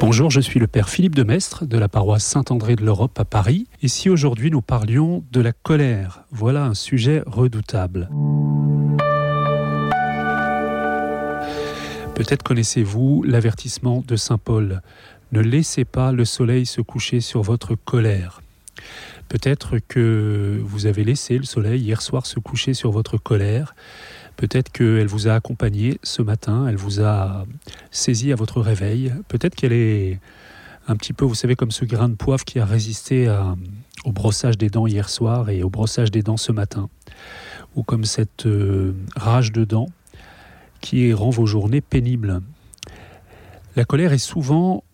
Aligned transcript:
Bonjour, 0.00 0.30
je 0.30 0.40
suis 0.40 0.58
le 0.58 0.66
Père 0.66 0.88
Philippe 0.88 1.14
de 1.14 1.24
Mestre 1.24 1.66
de 1.66 1.76
la 1.76 1.86
paroisse 1.86 2.24
Saint-André 2.24 2.74
de 2.74 2.82
l'Europe 2.82 3.20
à 3.20 3.26
Paris. 3.26 3.66
Et 3.82 3.88
si 3.88 4.08
aujourd'hui 4.08 4.50
nous 4.50 4.62
parlions 4.62 5.22
de 5.30 5.42
la 5.42 5.52
colère, 5.52 6.24
voilà 6.30 6.64
un 6.64 6.72
sujet 6.72 7.22
redoutable. 7.26 8.08
Peut-être 12.14 12.42
connaissez-vous 12.42 13.24
l'avertissement 13.24 14.02
de 14.08 14.16
Saint 14.16 14.38
Paul. 14.38 14.80
Ne 15.32 15.40
laissez 15.40 15.84
pas 15.84 16.12
le 16.12 16.24
soleil 16.24 16.64
se 16.64 16.80
coucher 16.80 17.20
sur 17.20 17.42
votre 17.42 17.74
colère. 17.74 18.40
Peut-être 19.28 19.78
que 19.86 20.60
vous 20.64 20.86
avez 20.86 21.04
laissé 21.04 21.36
le 21.36 21.44
soleil 21.44 21.82
hier 21.82 22.00
soir 22.00 22.24
se 22.24 22.40
coucher 22.40 22.72
sur 22.72 22.90
votre 22.90 23.18
colère. 23.18 23.74
Peut-être 24.40 24.72
qu'elle 24.72 25.06
vous 25.06 25.28
a 25.28 25.34
accompagné 25.34 25.98
ce 26.02 26.22
matin, 26.22 26.66
elle 26.66 26.76
vous 26.76 27.02
a 27.02 27.44
saisi 27.90 28.32
à 28.32 28.36
votre 28.36 28.62
réveil. 28.62 29.12
Peut-être 29.28 29.54
qu'elle 29.54 29.74
est 29.74 30.18
un 30.88 30.96
petit 30.96 31.12
peu, 31.12 31.26
vous 31.26 31.34
savez, 31.34 31.56
comme 31.56 31.70
ce 31.70 31.84
grain 31.84 32.08
de 32.08 32.14
poivre 32.14 32.42
qui 32.46 32.58
a 32.58 32.64
résisté 32.64 33.28
au 34.06 34.12
brossage 34.12 34.56
des 34.56 34.70
dents 34.70 34.86
hier 34.86 35.10
soir 35.10 35.50
et 35.50 35.62
au 35.62 35.68
brossage 35.68 36.10
des 36.10 36.22
dents 36.22 36.38
ce 36.38 36.52
matin. 36.52 36.88
Ou 37.76 37.82
comme 37.82 38.06
cette 38.06 38.46
euh, 38.46 38.94
rage 39.14 39.52
de 39.52 39.66
dents 39.66 39.90
qui 40.80 41.12
rend 41.12 41.28
vos 41.28 41.44
journées 41.44 41.82
pénibles. 41.82 42.40
La 43.76 43.84
colère 43.84 44.14
est 44.14 44.16
souvent 44.16 44.84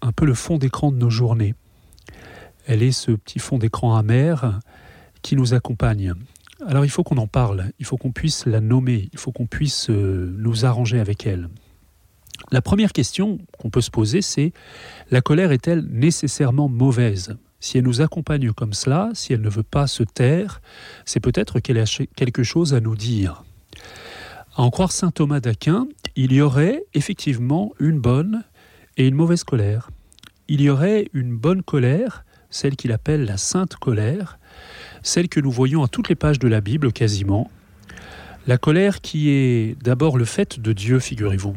un 0.00 0.12
peu 0.12 0.24
le 0.24 0.32
fond 0.32 0.56
d'écran 0.56 0.90
de 0.90 0.96
nos 0.96 1.10
journées. 1.10 1.54
Elle 2.66 2.82
est 2.82 2.92
ce 2.92 3.10
petit 3.10 3.38
fond 3.38 3.58
d'écran 3.58 3.96
amer 3.96 4.60
qui 5.20 5.36
nous 5.36 5.52
accompagne. 5.52 6.14
Alors 6.66 6.84
il 6.84 6.90
faut 6.90 7.02
qu'on 7.02 7.18
en 7.18 7.26
parle, 7.26 7.70
il 7.78 7.84
faut 7.84 7.96
qu'on 7.96 8.12
puisse 8.12 8.46
la 8.46 8.60
nommer, 8.60 9.08
il 9.12 9.18
faut 9.18 9.32
qu'on 9.32 9.46
puisse 9.46 9.90
euh, 9.90 10.34
nous 10.38 10.64
arranger 10.64 10.98
avec 10.98 11.26
elle. 11.26 11.48
La 12.50 12.62
première 12.62 12.92
question 12.92 13.38
qu'on 13.58 13.70
peut 13.70 13.80
se 13.80 13.90
poser, 13.90 14.22
c'est 14.22 14.52
la 15.10 15.20
colère 15.20 15.52
est-elle 15.52 15.84
nécessairement 15.90 16.68
mauvaise? 16.68 17.36
Si 17.60 17.78
elle 17.78 17.84
nous 17.84 18.02
accompagne 18.02 18.52
comme 18.52 18.74
cela, 18.74 19.10
si 19.14 19.32
elle 19.32 19.40
ne 19.40 19.48
veut 19.48 19.62
pas 19.62 19.86
se 19.86 20.02
taire, 20.02 20.60
c'est 21.04 21.20
peut-être 21.20 21.60
qu'elle 21.60 21.78
a 21.78 22.06
quelque 22.16 22.42
chose 22.42 22.74
à 22.74 22.80
nous 22.80 22.96
dire. 22.96 23.44
À 24.56 24.62
en 24.62 24.70
croire 24.70 24.92
saint 24.92 25.10
Thomas 25.10 25.40
d'Aquin, 25.40 25.86
il 26.16 26.32
y 26.32 26.40
aurait 26.40 26.84
effectivement 26.92 27.72
une 27.80 27.98
bonne 27.98 28.44
et 28.96 29.06
une 29.06 29.14
mauvaise 29.14 29.44
colère. 29.44 29.90
Il 30.48 30.60
y 30.60 30.68
aurait 30.68 31.08
une 31.14 31.36
bonne 31.36 31.62
colère, 31.62 32.23
celle 32.54 32.76
qu'il 32.76 32.92
appelle 32.92 33.24
la 33.24 33.36
sainte 33.36 33.74
colère, 33.74 34.38
celle 35.02 35.28
que 35.28 35.40
nous 35.40 35.50
voyons 35.50 35.82
à 35.82 35.88
toutes 35.88 36.08
les 36.08 36.14
pages 36.14 36.38
de 36.38 36.46
la 36.46 36.60
Bible 36.60 36.92
quasiment. 36.92 37.50
La 38.46 38.58
colère 38.58 39.00
qui 39.00 39.30
est 39.30 39.76
d'abord 39.82 40.16
le 40.16 40.24
fait 40.24 40.60
de 40.60 40.72
Dieu, 40.72 41.00
figurez-vous. 41.00 41.56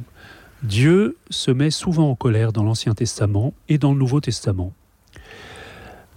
Dieu 0.63 1.15
se 1.29 1.51
met 1.51 1.69
souvent 1.69 2.09
en 2.09 2.15
colère 2.15 2.51
dans 2.51 2.63
l'Ancien 2.63 2.95
Testament 2.95 3.53
et 3.69 3.77
dans 3.77 3.93
le 3.93 3.99
Nouveau 3.99 4.21
Testament. 4.21 4.73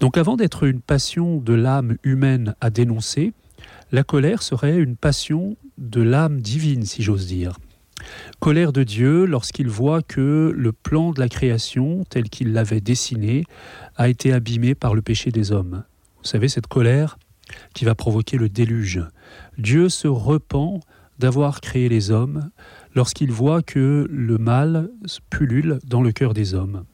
Donc 0.01 0.17
avant 0.17 0.37
d'être 0.37 0.65
une 0.65 0.81
passion 0.81 1.37
de 1.37 1.53
l'âme 1.53 1.99
humaine 2.03 2.55
à 2.63 2.71
dénoncer, 2.71 3.35
la 3.93 4.03
colère 4.03 4.43
serait 4.43 4.79
une 4.79 4.97
passion 4.97 5.59
de 5.77 6.01
l'âme 6.01 6.41
divine, 6.41 6.87
si 6.87 7.03
j'ose 7.03 7.27
dire. 7.27 7.59
Colère 8.39 8.73
de 8.73 8.83
Dieu 8.83 9.25
lorsqu'il 9.25 9.69
voit 9.69 10.03
que 10.03 10.53
le 10.57 10.73
plan 10.73 11.13
de 11.13 11.21
la 11.21 11.29
création, 11.29 12.05
tel 12.09 12.29
qu'il 12.29 12.53
l'avait 12.53 12.81
dessiné, 12.81 13.45
a 13.97 14.09
été 14.09 14.33
abîmé 14.33 14.75
par 14.75 14.95
le 14.95 15.03
péché 15.03 15.31
des 15.31 15.53
hommes. 15.53 15.85
Vous 16.19 16.29
savez, 16.29 16.49
cette 16.49 16.67
colère 16.67 17.19
qui 17.75 17.85
va 17.85 17.95
provoquer 17.95 18.37
le 18.37 18.49
déluge. 18.49 19.03
Dieu 19.59 19.89
se 19.89 20.09
repent 20.09 20.81
d'avoir 21.19 21.61
créé 21.61 21.89
les 21.89 22.11
hommes 22.11 22.51
lorsqu'il 22.95 23.31
voit 23.31 23.63
que 23.63 24.07
le 24.11 24.39
mal 24.39 24.89
pullule 25.29 25.79
dans 25.85 26.03
le 26.03 26.13
cœur 26.13 26.35
des 26.35 26.55
hommes. 26.55 26.85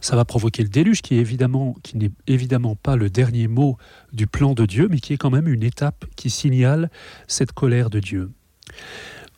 Ça 0.00 0.16
va 0.16 0.24
provoquer 0.24 0.64
le 0.64 0.68
déluge 0.68 1.00
qui 1.00 1.24
qui 1.82 1.96
n'est 1.96 2.10
évidemment 2.26 2.74
pas 2.74 2.96
le 2.96 3.08
dernier 3.08 3.46
mot 3.46 3.76
du 4.12 4.26
plan 4.26 4.54
de 4.54 4.66
Dieu, 4.66 4.88
mais 4.90 4.98
qui 4.98 5.12
est 5.12 5.16
quand 5.16 5.30
même 5.30 5.46
une 5.46 5.62
étape 5.62 6.04
qui 6.16 6.28
signale 6.28 6.90
cette 7.28 7.52
colère 7.52 7.88
de 7.88 8.00
Dieu. 8.00 8.30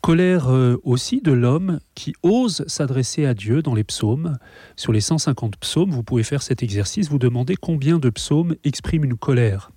Colère 0.04 0.50
euh, 0.50 0.76
aussi 0.84 1.22
de 1.22 1.32
l'homme 1.32 1.81
qui 1.94 2.12
ose 2.22 2.62
s'adresser 2.66 3.25
à 3.25 3.32
Dieu 3.32 3.62
dans 3.62 3.75
les 3.75 3.84
psaumes. 3.84 4.37
Sur 4.76 4.92
les 4.92 5.00
150 5.00 5.56
psaumes, 5.56 5.92
vous 5.92 6.03
pouvez 6.03 6.25
faire 6.25 6.42
cet 6.42 6.62
exercice, 6.62 7.09
vous 7.09 7.19
demandez 7.19 7.56
combien 7.56 7.98
de 7.98 8.10
psaumes 8.10 8.54
expriment 8.64 9.04
une 9.04 9.16
colère. 9.16 9.70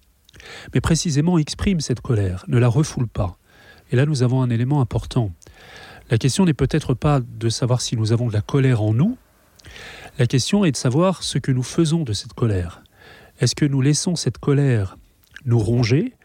Mais 0.74 0.82
précisément 0.82 1.38
exprime 1.38 1.80
cette 1.80 2.02
colère, 2.02 2.44
ne 2.50 2.58
la 2.58 2.68
refoule 2.68 3.08
pas. 3.08 3.38
Et 3.90 3.96
là, 3.96 4.06
nous 4.06 4.22
avons 4.22 4.42
un 4.42 4.50
élément 4.50 4.82
important. 4.82 5.32
La 6.12 6.18
question 6.18 6.44
n'est 6.44 6.54
peut-être 6.54 6.94
pas 6.94 7.22
de 7.22 7.48
savoir 7.48 7.80
si 7.80 7.96
nous 7.96 8.12
avons 8.12 8.28
de 8.28 8.34
la 8.34 8.42
colère 8.42 8.82
en 8.82 8.94
nous, 8.94 9.18
la 10.20 10.28
question 10.28 10.66
est 10.66 10.74
de 10.74 10.78
savoir 10.78 11.24
ce 11.24 11.38
que 11.38 11.54
nous 11.54 11.64
faisons 11.64 12.04
de 12.04 12.12
cette 12.12 12.34
colère. 12.34 12.84
Est-ce 13.40 13.56
que 13.56 13.64
nous 13.64 13.80
laissons 13.80 14.18
cette 14.18 14.40
colère 14.40 14.98
nous 15.46 15.60
ronger 15.60 16.17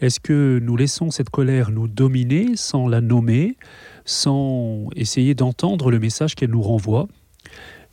est-ce 0.00 0.20
que 0.20 0.58
nous 0.62 0.76
laissons 0.76 1.10
cette 1.10 1.30
colère 1.30 1.70
nous 1.70 1.88
dominer 1.88 2.54
sans 2.54 2.86
la 2.86 3.00
nommer, 3.00 3.56
sans 4.04 4.88
essayer 4.94 5.34
d'entendre 5.34 5.90
le 5.90 5.98
message 5.98 6.34
qu'elle 6.34 6.50
nous 6.50 6.62
renvoie? 6.62 7.08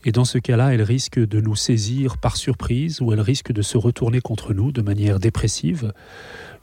Et 0.06 0.12
dans 0.12 0.25
ce 0.25 0.38
cas-là, 0.38 0.74
elle 0.74 0.81
risque 0.81 1.18
de 1.18 1.40
nous 1.40 1.56
saisir 1.56 2.18
par 2.18 2.36
surprise 2.36 3.00
ou 3.00 3.14
elle 3.14 3.22
risque 3.22 3.53
de 3.53 3.62
se 3.62 3.78
retourner 3.78 4.19
contre 4.19 4.53
nous 4.53 4.74
de 4.74 4.81
manière 4.81 5.18
dépressive. 5.19 5.94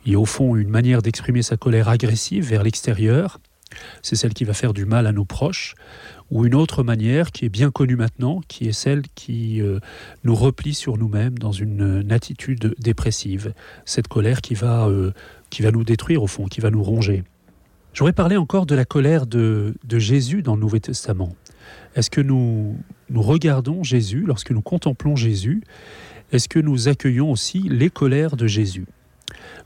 Il 0.05 0.13
y 0.13 0.15
a 0.15 0.21
au 0.21 0.27
fond 0.27 0.57
une 0.57 0.69
manière 0.69 1.01
d'exprimer 1.01 1.41
sa 1.41 1.57
colère 1.57 1.89
agressive 1.89 2.45
vers 2.45 2.63
l'extérieur. 2.63 3.41
C'est 4.03 4.17
celle 4.17 4.35
qui 4.35 4.45
va 4.45 4.53
faire 4.53 4.75
du 4.75 4.85
mal 4.85 5.07
à 5.07 5.13
nos 5.13 5.25
proches, 5.25 5.75
ou 6.31 6.47
une 6.47 6.55
autre 6.55 6.83
manière 6.83 7.33
qui 7.33 7.45
est 7.45 7.49
bien 7.49 7.71
connue 7.71 7.97
maintenant, 7.97 8.41
qui 8.47 8.69
est 8.69 8.73
celle 8.73 9.03
qui 9.15 9.61
euh, 9.61 9.81
nous 10.25 10.35
replie 10.35 10.75
sur 10.75 10.97
nous-mêmes 10.97 11.39
dans 11.39 11.53
une, 11.53 12.07
attitude 12.11 12.75
dépressive, 12.79 13.53
cette 13.85 14.09
colère 14.09 14.41
qui 14.41 14.55
va, 14.55 14.87
euh, 14.87 15.13
qui 15.51 15.63
va 15.63 15.71
nous 15.71 15.85
détruire 15.85 16.23
au 16.23 16.27
fond, 16.27 16.47
qui 16.47 16.61
va 16.61 16.71
nous 16.71 16.83
ronger. 16.83 17.25
J'aurais 17.93 18.13
parlé 18.13 18.37
encore 18.37 18.67
de 18.67 18.75
la 18.75 18.85
colère 18.85 19.27
de, 19.27 19.75
Jésus 19.91 20.43
dans 20.43 20.55
le 20.55 20.61
Nouveau 20.61 20.79
Testament. 20.79 21.35
Est-ce 21.97 22.11
que 22.11 22.21
nous, 22.21 22.77
nous 23.09 23.23
regardons 23.23 23.83
Jésus, 23.83 24.25
lorsque 24.27 24.53
nous 24.53 24.63
contemplons 24.63 25.17
Jésus, 25.17 25.63
est-ce 26.33 26.49
que 26.49 26.61
nous 26.61 26.89
accueillons 26.89 27.31
aussi 27.31 27.61
les 27.69 27.91
colères 27.91 28.37
de 28.37 28.47
Jésus? 28.47 28.87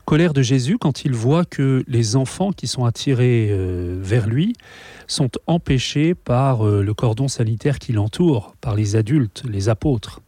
Colère 0.05 0.33
de 0.33 0.41
Jésus 0.41 0.77
quand 0.77 1.03
il 1.03 1.13
voit 1.13 1.45
que 1.45 1.83
les 1.87 2.15
enfants 2.15 2.51
qui 2.51 2.67
sont 2.67 2.85
attirés 2.85 3.47
euh, 3.49 3.97
vers 3.99 4.27
lui 4.27 4.53
sont 5.07 5.31
empêchés 5.47 6.13
par 6.13 6.67
euh, 6.67 6.83
le 6.83 6.93
cordon 6.93 7.27
sanitaire 7.27 7.79
qui 7.79 7.91
l'entoure, 7.91 8.55
par 8.61 8.75
les 8.75 8.95
adultes, 8.95 9.43
les 9.49 9.67
apôtres. 9.67 10.21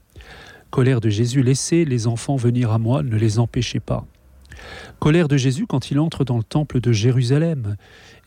Colère 0.72 1.00
de 1.00 1.10
Jésus, 1.10 1.44
laissez 1.44 1.86
les 1.86 2.08
enfants 2.08 2.36
venir 2.36 2.72
à 2.72 2.80
moi, 2.80 3.04
ne 3.04 3.16
les 3.16 3.40
empêchez 3.40 3.80
pas. 3.80 4.06
Colère 5.00 5.28
de 5.28 5.38
Jésus 5.38 5.68
quand 5.68 5.92
il 5.92 6.00
entre 6.00 6.24
dans 6.24 6.38
le 6.38 6.44
temple 6.44 6.80
de 6.80 6.92
Jérusalem 6.92 7.76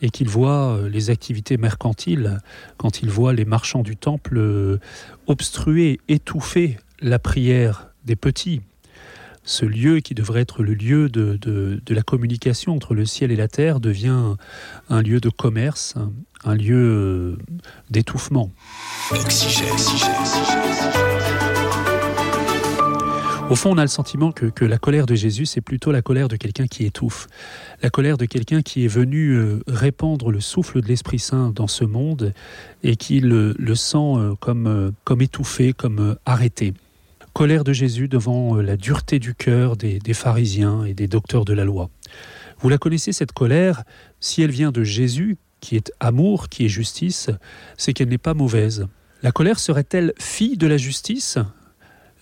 et 0.01 0.11
qu'il 0.11 0.29
voit 0.29 0.77
euh, 0.77 0.89
les 0.89 1.11
activités 1.11 1.57
mercantiles, 1.57 2.39
quand 2.77 3.03
il 3.03 3.11
voit 3.11 3.33
les 3.33 3.45
marchands 3.45 3.83
du 3.83 3.97
temple 3.97 4.79
obstruer, 5.27 5.99
étouffer 6.09 6.79
la 7.01 7.19
prière 7.19 7.89
des 8.05 8.17
petits, 8.17 8.61
ce 9.51 9.67
lieu 9.67 9.99
qui 9.99 10.15
devrait 10.15 10.43
être 10.43 10.63
le 10.63 10.75
lieu 10.75 11.09
de, 11.09 11.81
la 11.89 12.03
communication 12.03 12.75
entre 12.75 12.95
le 12.95 13.05
ciel 13.05 13.33
et 13.33 13.37
la 13.37 13.49
terre 13.49 13.81
devient 13.81 14.37
un 14.89 15.03
lieu 15.03 15.19
de 15.21 15.29
commerce, 15.29 15.97
un, 16.45 16.55
lieu 16.55 16.77
euh, 16.77 17.37
d'étouffement. 17.91 18.53
Au 23.51 23.57
fond, 23.57 23.73
on 23.73 23.79
a 23.79 23.83
le 23.83 23.89
sentiment 23.89 24.31
que, 24.31 24.65
la 24.65 24.79
colère 24.79 25.07
de 25.07 25.17
Jésus, 25.17 25.47
c'est 25.47 25.61
plutôt 25.61 25.91
la 25.91 26.03
colère 26.03 26.29
de 26.29 26.37
quelqu'un 26.37 26.69
qui 26.69 26.87
étouffe, 26.87 27.27
la 27.83 27.91
colère 27.91 28.19
de 28.19 28.27
quelqu'un 28.27 28.63
qui 28.63 28.85
est 28.85 28.89
venu 28.89 29.33
euh, 29.33 29.59
répandre 29.67 30.31
le 30.31 30.39
souffle 30.39 30.81
de 30.81 30.87
l'Esprit 30.87 31.19
Saint 31.19 31.51
dans 31.51 31.67
ce 31.67 31.85
monde 31.85 32.33
et 32.85 32.95
qui 32.95 33.19
le, 33.19 33.57
sent 33.75 33.97
euh, 33.99 34.37
comme, 34.39 34.93
comme 35.03 35.23
étouffé, 35.23 35.73
comme 35.73 36.17
arrêté 36.25 36.73
colère 37.41 37.65
de 37.65 37.73
Jésus 37.73 38.07
devant 38.07 38.59
euh, 38.59 38.61
la 38.61 38.77
dureté 38.77 39.19
du 39.19 39.35
cœur 39.35 39.79
des, 39.79 39.99
pharisiens 40.13 40.85
et 40.85 40.93
des 40.93 41.09
docteurs 41.09 41.47
de 41.47 41.55
la 41.55 41.65
loi. 41.65 41.89
Vous 42.59 42.69
la 42.69 42.77
connaissez, 42.77 43.13
cette 43.13 43.33
colère, 43.33 43.83
si 44.21 44.43
elle 44.43 44.51
vient 44.51 44.73
de 44.73 44.85
Jésus, 44.85 45.39
qui 45.61 45.75
est 45.75 45.91
amour, 46.01 46.51
qui 46.51 46.67
est 46.67 46.69
justice, 46.69 47.31
c'est 47.79 47.95
qu'elle 47.95 48.11
n'est 48.11 48.19
pas 48.19 48.35
mauvaise. 48.35 48.89
La 49.23 49.33
colère 49.33 49.59
serait-elle 49.59 50.13
fille 50.19 50.59
de 50.59 50.67
la 50.67 50.77
justice? 50.77 51.39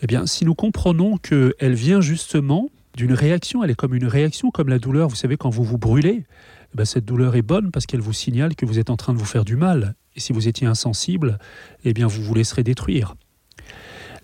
Eh 0.03 0.07
bien, 0.07 0.25
si 0.25 0.45
nous 0.45 0.55
comprenons 0.55 1.17
qu'elle 1.17 1.75
vient 1.75 2.01
justement 2.01 2.71
d'une 2.95 3.13
réaction, 3.13 3.65
elle 3.65 3.71
est 3.71 3.75
comme 3.75 3.97
une 3.97 4.07
réaction, 4.07 4.53
comme 4.53 4.69
la 4.69 4.79
douleur, 4.79 5.09
vous 5.09 5.17
savez, 5.17 5.37
quand 5.37 5.51
vous 5.51 5.65
vous 5.65 5.79
brûlez, 5.79 6.27
eh 6.27 6.77
bien, 6.77 6.85
cette 6.85 7.07
douleur 7.07 7.35
est 7.35 7.43
bonne 7.43 7.73
parce 7.73 7.87
qu'elle 7.87 8.03
vous 8.03 8.13
signale 8.13 8.55
que 8.55 8.67
vous 8.67 8.79
êtes 8.79 8.89
en 8.89 8.97
train 8.97 9.15
de 9.15 9.19
vous 9.19 9.25
faire 9.25 9.45
du 9.45 9.57
mal. 9.57 9.97
Et 10.15 10.21
si 10.21 10.33
vous 10.33 10.47
étiez 10.47 10.69
insensible, 10.69 11.41
eh 11.83 11.93
bien, 11.93 12.07
vous 12.07 12.23
vous 12.23 12.35
laisserez 12.35 12.63
détruire. 12.63 13.17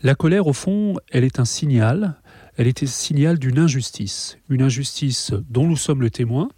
La 0.05 0.15
colère, 0.15 0.47
au 0.47 0.53
fond, 0.53 0.97
elle 1.11 1.25
est 1.25 1.41
un 1.41 1.47
signal, 1.47 2.17
elle 2.59 2.67
est 2.67 2.83
un 2.83 2.87
signal 2.87 3.39
d'une 3.39 3.59
injustice, 3.59 4.37
une 4.51 4.61
injustice 4.61 5.33
dont 5.49 5.67
nous 5.67 5.79
sommes 5.79 6.03
le 6.03 6.11
témoin, 6.11 6.51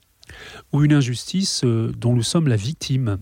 ou 0.72 0.82
une 0.82 0.92
injustice 0.92 1.62
euh, 1.62 1.92
dont 1.96 2.12
nous 2.12 2.24
sommes 2.24 2.48
la 2.48 2.56
victime. 2.56 3.18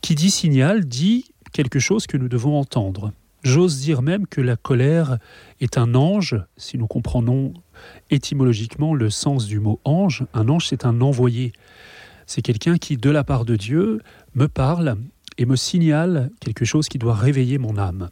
Qui 0.00 0.14
dit 0.14 0.30
signal 0.30 0.86
dit 0.86 1.26
quelque 1.52 1.78
chose 1.78 2.06
que 2.06 2.16
nous 2.16 2.28
devons 2.28 2.58
entendre. 2.58 3.12
J'ose 3.42 3.78
dire 3.78 4.00
même 4.00 4.26
que 4.26 4.40
la 4.40 4.56
colère 4.56 5.18
est 5.60 5.76
un 5.76 5.94
ange, 5.94 6.42
si 6.56 6.78
nous 6.78 6.86
comprenons 6.86 7.52
étymologiquement 8.08 8.94
le 8.94 9.10
sens 9.10 9.44
du 9.44 9.60
mot 9.60 9.80
ange. 9.84 10.24
Un 10.32 10.48
ange, 10.48 10.66
c'est 10.66 10.86
un 10.86 11.02
envoyé. 11.02 11.52
C'est 12.24 12.40
quelqu'un 12.40 12.78
qui, 12.78 12.96
de 12.96 13.10
la 13.10 13.22
part 13.22 13.44
de 13.44 13.56
Dieu, 13.56 14.00
me 14.34 14.48
parle 14.48 14.96
et 15.36 15.44
me 15.44 15.56
signale 15.56 16.30
quelque 16.40 16.64
chose 16.64 16.88
qui 16.88 16.96
doit 16.96 17.14
réveiller 17.14 17.58
mon 17.58 17.76
âme. 17.76 18.08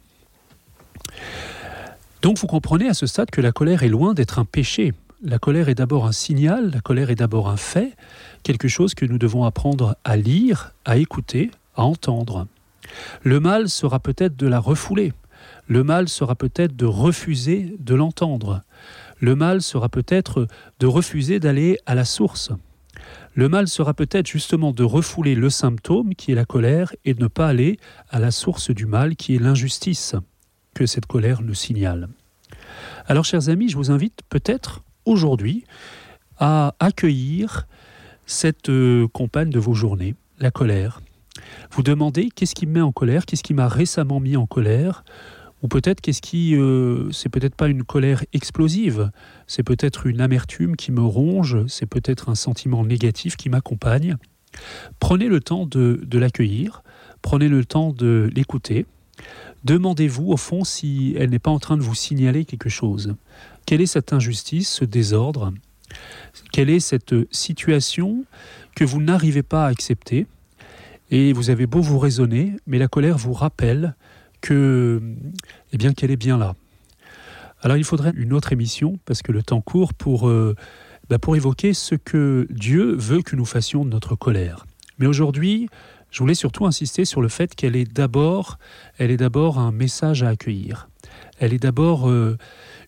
Donc 2.25 2.39
vous 2.39 2.47
comprenez 2.47 2.89
à 2.89 2.95
ce 2.95 3.05
stade 3.05 3.29
que 3.29 3.39
la 3.39 3.51
colère 3.51 3.83
est 3.83 3.87
loin 3.87 4.15
d'être 4.15 4.39
un 4.39 4.45
péché. 4.45 4.95
La 5.21 5.37
colère 5.37 5.69
est 5.69 5.75
d'abord 5.75 6.07
un 6.07 6.11
signal, 6.11 6.71
la 6.73 6.79
colère 6.79 7.11
est 7.11 7.15
d'abord 7.19 7.49
un 7.49 7.55
fait, 7.55 7.95
quelque 8.41 8.67
chose 8.67 8.95
que 8.95 9.05
nous 9.05 9.19
devons 9.19 9.43
apprendre 9.43 9.95
à 10.03 10.17
lire, 10.17 10.71
à 10.85 10.97
écouter, 10.97 11.51
à 11.75 11.83
entendre. 11.83 12.47
Le 13.21 13.39
mal 13.39 13.69
sera 13.69 13.99
peut-être 13.99 14.35
de 14.37 14.47
la 14.47 14.57
refouler, 14.57 15.13
le 15.67 15.83
mal 15.83 16.09
sera 16.09 16.33
peut-être 16.33 16.75
de 16.75 16.87
refuser 16.87 17.75
de 17.77 17.93
l'entendre, 17.93 18.63
le 19.19 19.35
mal 19.35 19.61
sera 19.61 19.87
peut-être 19.87 20.47
de 20.79 20.87
refuser 20.87 21.39
d'aller 21.39 21.77
à 21.85 21.93
la 21.93 22.05
source. 22.05 22.51
Le 23.35 23.49
mal 23.49 23.67
sera 23.67 23.93
peut-être 23.93 24.25
justement 24.25 24.71
de 24.71 24.83
refouler 24.83 25.35
le 25.35 25.51
symptôme 25.51 26.15
qui 26.15 26.31
est 26.31 26.35
la 26.35 26.45
colère 26.45 26.91
et 27.05 27.13
de 27.13 27.21
ne 27.21 27.27
pas 27.27 27.47
aller 27.47 27.77
à 28.09 28.17
la 28.17 28.31
source 28.31 28.71
du 28.71 28.87
mal 28.87 29.15
qui 29.15 29.35
est 29.35 29.39
l'injustice 29.39 30.15
que 30.75 30.85
cette 30.85 31.07
colère 31.07 31.41
nous 31.41 31.55
signale. 31.55 32.09
Alors 33.07 33.25
chers 33.25 33.49
amis, 33.49 33.69
je 33.69 33.77
vous 33.77 33.89
invite 33.89 34.19
peut-être 34.29 34.83
aujourd'hui 35.05 35.63
à 36.37 36.75
accueillir 36.79 37.65
cette 38.27 38.69
euh, 38.69 39.07
compagne 39.07 39.49
de 39.49 39.59
vos 39.59 39.73
journées, 39.73 40.15
la 40.39 40.51
colère. 40.51 41.01
Vous 41.71 41.81
demandez 41.81 42.29
qu'est-ce 42.29 42.53
qui 42.55 42.67
me 42.67 42.73
met 42.73 42.81
en 42.81 42.91
colère, 42.91 43.25
qu'est-ce 43.25 43.43
qui 43.43 43.53
m'a 43.53 43.67
récemment 43.67 44.19
mis 44.19 44.35
en 44.35 44.45
colère, 44.45 45.03
ou 45.61 45.67
peut-être 45.67 46.01
qu'est-ce 46.01 46.21
qui, 46.21 46.55
euh, 46.55 47.09
c'est 47.11 47.29
peut-être 47.29 47.55
pas 47.55 47.67
une 47.67 47.83
colère 47.83 48.23
explosive, 48.33 49.11
c'est 49.47 49.63
peut-être 49.63 50.07
une 50.07 50.21
amertume 50.21 50.75
qui 50.75 50.91
me 50.91 51.01
ronge, 51.01 51.65
c'est 51.67 51.85
peut-être 51.85 52.29
un 52.29 52.35
sentiment 52.35 52.83
négatif 52.83 53.37
qui 53.37 53.49
m'accompagne. 53.49 54.17
Prenez 54.99 55.27
le 55.27 55.39
temps 55.39 55.65
de 55.65 56.17
l'accueillir, 56.17 56.83
prenez 57.21 57.47
le 57.47 57.65
temps 57.65 57.91
de 57.91 58.29
l'écouter. 58.33 58.85
Demandez-vous 59.65 60.31
au 60.31 60.37
fond 60.37 60.63
si 60.63 61.15
elle 61.17 61.31
n'est 61.31 61.39
pas 61.39 61.49
en 61.49 61.59
train 61.59 61.75
de 61.75 61.81
vous 61.81 61.95
signaler 61.95 62.45
quelque 62.45 62.69
chose. 62.69 63.15
Quelle 63.65 63.81
est 63.81 63.87
cette 63.87 64.13
injustice, 64.13 64.69
ce 64.69 64.85
désordre? 64.85 65.51
Quelle 66.51 66.69
est 66.69 66.79
cette 66.79 67.15
situation 67.31 68.25
que 68.75 68.83
vous 68.85 69.01
n'arrivez 69.01 69.41
pas 69.41 69.65
à 69.65 69.69
accepter? 69.69 70.27
Et 71.09 71.33
vous 71.33 71.49
avez 71.49 71.65
beau 71.65 71.81
vous 71.81 71.97
raisonner, 71.97 72.53
mais 72.67 72.77
la 72.77 72.87
colère 72.87 73.17
vous 73.17 73.33
rappelle 73.33 73.95
que, 74.39 75.01
eh 75.71 75.77
bien, 75.77 75.93
qu'elle 75.93 76.11
est 76.11 76.15
bien 76.15 76.37
là. 76.37 76.55
Alors 77.61 77.77
il 77.77 77.83
faudrait 77.83 78.13
une 78.15 78.33
autre 78.33 78.53
émission, 78.53 78.99
parce 79.05 79.23
que 79.23 79.31
le 79.31 79.41
temps 79.41 79.61
court, 79.61 79.95
pour, 79.95 80.29
euh, 80.29 80.55
bah, 81.09 81.17
pour 81.17 81.35
évoquer 81.35 81.73
ce 81.73 81.95
que 81.95 82.47
Dieu 82.51 82.95
veut 82.95 83.23
que 83.23 83.35
nous 83.35 83.45
fassions 83.45 83.83
de 83.83 83.89
notre 83.89 84.15
colère. 84.15 84.67
Mais 84.99 85.07
aujourd'hui, 85.07 85.69
je 86.15 86.19
voulais 86.21 86.33
surtout 86.33 86.65
insister 86.65 87.03
sur 87.03 87.21
le 87.21 87.27
fait 87.27 87.55
qu'elle 87.55 87.75
est 87.75 87.91
d'abord, 87.91 88.57
un 88.97 89.71
message 89.73 90.23
à 90.23 90.29
accueillir. 90.29 90.87
Elle 91.39 91.53
est 91.53 91.59
d'abord 91.59 92.09
euh, 92.09 92.37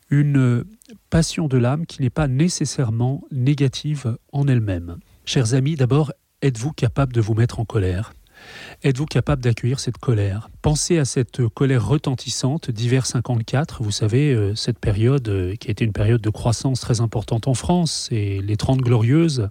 une 0.09 0.63
passion 1.09 1.50
de 1.50 1.57
l'âme 1.57 1.85
qui 1.85 2.01
n'est 2.01 2.09
pas 2.09 2.29
nécessairement 2.29 3.25
négative 3.29 4.18
en 4.31 4.47
elle-même. 4.47 5.00
Chers 5.25 5.56
amis, 5.56 5.75
d'abord, 5.75 6.13
êtes-vous 6.41 6.71
capable 6.71 7.12
de 7.12 7.19
vous 7.19 7.33
mettre 7.33 7.59
en 7.59 7.65
colère? 7.65 8.13
Êtes-vous 8.81 9.07
capable 9.07 9.44
d'accueillir 9.44 9.81
cette 9.81 9.97
colère? 9.97 10.50
Pensez 10.62 10.97
à 10.97 11.03
cette 11.03 11.45
colère 11.50 11.85
retentissante 11.85 12.71
d'hiver 12.71 13.06
54, 13.06 13.83
vous 13.83 13.91
savez, 13.91 14.33
euh, 14.33 14.56
cette 14.56 14.79
période 14.79 15.27
euh, 15.27 15.56
qui 15.56 15.68
a 15.68 15.71
été 15.71 15.83
une 15.83 15.91
période 15.91 16.21
de 16.21 16.29
croissance 16.29 16.79
très 16.79 17.01
importante 17.01 17.50
en 17.50 17.56
France, 17.56 18.07
et 18.09 18.39
les 18.41 18.56
Trente 18.56 18.79
Glorieuses, 18.79 19.50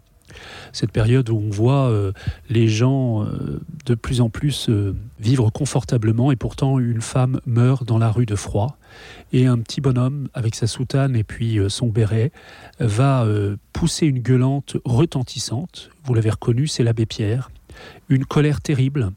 cette 0.73 0.93
période 0.93 1.31
où 1.31 1.39
on 1.39 1.51
voit 1.51 1.89
euh, 1.89 2.13
les 2.49 2.69
gens 2.69 3.25
euh, 3.25 3.61
de 3.87 3.95
plus 3.95 4.21
en 4.21 4.29
plus 4.29 4.69
euh, 4.69 4.95
vivre 5.21 5.51
confortablement 5.51 6.33
et 6.33 6.37
pourtant 6.37 6.79
une 6.79 7.01
femme 7.01 7.41
meurt 7.47 7.85
dans 7.87 7.99
la 7.99 8.11
rue 8.11 8.27
de 8.27 8.37
froid 8.37 8.77
et 9.33 9.47
un 9.47 9.59
petit 9.59 9.81
bonhomme 9.81 10.29
avec 10.35 10.55
sa 10.55 10.67
soutane 10.67 11.17
et 11.17 11.25
puis 11.25 11.59
son 11.69 11.89
béret 11.89 12.33
va 12.79 13.27
pousser 13.73 14.07
une 14.07 14.21
gueulante 14.21 14.77
retentissante. 14.85 15.91
Vous 16.05 16.15
l'avez 16.15 16.31
reconnu, 16.31 16.67
c'est 16.67 16.83
l'abbé 16.83 17.05
Pierre. 17.05 17.51
Une 18.09 18.25
colère 18.25 18.61
terrible. 18.61 19.11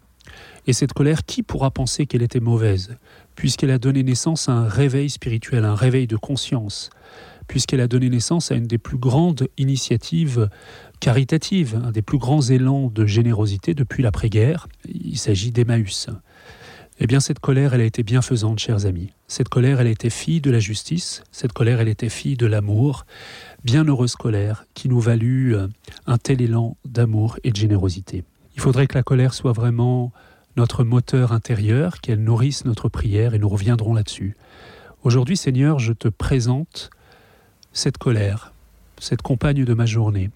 Et 0.68 0.74
cette 0.74 0.94
colère, 0.94 1.26
qui 1.26 1.44
pourra 1.44 1.72
penser 1.72 2.06
qu'elle 2.06 2.22
était 2.22 2.40
mauvaise? 2.40 2.96
Puisqu'elle 3.36 3.72
a 3.72 3.80
donné 3.80 4.04
naissance 4.04 4.50
à 4.50 4.54
un 4.54 4.68
réveil 4.68 5.10
spirituel, 5.10 5.66
un 5.66 5.76
réveil 5.76 6.08
de 6.08 6.18
conscience, 6.18 6.90
puisqu'elle 7.50 7.82
a 7.82 7.88
donné 7.88 8.10
naissance 8.10 8.52
à 8.52 8.56
une 8.56 8.68
des 8.68 8.78
plus 8.78 8.98
grandes 8.98 9.50
initiatives 9.58 10.50
caritative, 11.00 11.82
un 11.84 11.92
des 11.92 12.02
plus 12.02 12.20
grands 12.20 12.42
élans 12.42 12.90
de 12.94 13.06
générosité 13.06 13.74
depuis 13.74 14.04
l'après-guerre. 14.04 14.70
Il 14.88 15.18
s'agit 15.18 15.52
d'Emmaüs. 15.52 16.10
Eh 17.00 17.08
bien, 17.08 17.20
cette 17.20 17.40
colère, 17.40 17.74
elle 17.74 17.82
a 17.82 17.86
été 17.86 18.04
bienfaisante, 18.04 18.60
chers 18.60 18.86
amis. 18.86 19.14
Cette 19.28 19.50
colère, 19.50 19.82
elle 19.82 19.88
a 19.88 19.90
été 19.90 20.10
fille 20.10 20.42
de 20.42 20.52
la 20.52 20.60
justice. 20.60 21.24
Cette 21.32 21.54
colère, 21.54 21.80
elle 21.80 21.88
était 21.88 22.10
fille 22.10 22.36
de 22.36 22.46
l'amour. 22.46 23.06
Bienheureuse 23.64 24.16
colère 24.16 24.66
qui 24.74 24.88
nous 24.90 25.00
valut 25.00 25.56
euh, 25.56 25.68
un 26.06 26.18
tel 26.18 26.42
élan 26.42 26.78
d'amour 26.86 27.40
et 27.44 27.52
de 27.52 27.56
générosité. 27.56 28.26
Il 28.56 28.62
faudrait 28.62 28.88
que 28.88 28.96
la 28.96 29.04
colère 29.04 29.34
soit 29.34 29.54
vraiment 29.54 30.12
notre 30.56 30.84
moteur 30.84 31.32
intérieur, 31.32 32.02
qu'elle 32.02 32.22
nourrisse 32.22 32.66
notre 32.66 32.90
prière 32.90 33.34
et 33.34 33.40
nous 33.40 33.50
reviendrons 33.50 33.94
là-dessus. 33.94 34.36
Aujourd'hui, 35.04 35.38
Seigneur, 35.38 35.80
je 35.80 35.94
te 35.94 36.10
présente 36.10 36.90
cette 37.80 37.98
colère, 37.98 38.52
cette 39.00 39.22
compagne 39.22 39.64
de 39.64 39.74
ma 39.74 39.86
journée, 39.86 40.32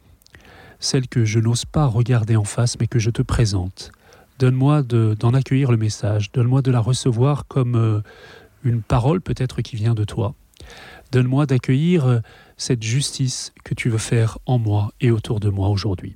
celle 0.79 1.09
que 1.09 1.25
je 1.25 1.39
n'ose 1.39 1.65
pas 1.65 1.85
regarder 1.85 2.37
en 2.37 2.45
face, 2.45 2.79
mais 2.79 2.87
que 2.87 2.99
je 2.99 3.09
te 3.09 3.21
présente. 3.21 3.91
Donne-moi 4.39 4.81
d'en 4.81 5.33
accueillir 5.33 5.69
le 5.69 5.75
message, 5.75 6.31
donne-moi 6.31 6.61
de 6.61 6.71
la 6.71 6.79
recevoir 6.79 7.45
comme 7.47 7.75
euh, 7.75 8.01
une 8.63 8.81
parole 8.81 9.19
peut-être 9.19 9.61
qui 9.61 9.75
vient 9.75 9.93
de 9.93 10.05
toi. 10.05 10.35
Donne-moi 11.11 11.45
d'accueillir 11.45 12.05
euh, 12.05 12.19
cette 12.55 12.81
justice 12.81 13.51
que 13.65 13.73
tu 13.73 13.89
veux 13.89 13.97
faire 13.97 14.39
en 14.45 14.57
moi 14.57 14.93
et 15.01 15.11
autour 15.11 15.41
de 15.41 15.49
moi 15.49 15.67
aujourd'hui. 15.67 16.15